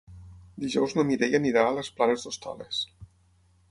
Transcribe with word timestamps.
Dijous 0.63 0.95
na 0.99 1.05
Mireia 1.11 1.41
anirà 1.43 1.67
a 1.69 1.77
les 1.79 1.93
Planes 2.01 2.27
d'Hostoles. 2.29 2.85